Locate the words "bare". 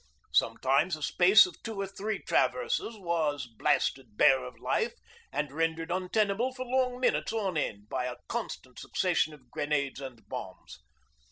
4.17-4.43